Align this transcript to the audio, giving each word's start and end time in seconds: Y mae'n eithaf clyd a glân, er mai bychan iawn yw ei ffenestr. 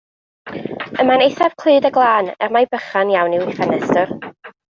Y 1.03 1.03
mae'n 1.09 1.23
eithaf 1.25 1.53
clyd 1.63 1.87
a 1.89 1.91
glân, 1.99 2.31
er 2.47 2.51
mai 2.57 2.63
bychan 2.73 3.13
iawn 3.19 3.37
yw 3.39 3.45
ei 3.45 3.55
ffenestr. 3.61 4.17